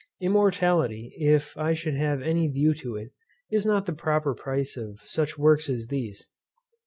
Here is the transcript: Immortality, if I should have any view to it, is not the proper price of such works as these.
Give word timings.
Immortality, 0.19 1.13
if 1.19 1.55
I 1.59 1.73
should 1.73 1.93
have 1.93 2.23
any 2.23 2.47
view 2.47 2.73
to 2.73 2.95
it, 2.95 3.11
is 3.51 3.67
not 3.67 3.85
the 3.85 3.93
proper 3.93 4.33
price 4.33 4.75
of 4.75 4.99
such 5.03 5.37
works 5.37 5.69
as 5.69 5.89
these. 5.89 6.27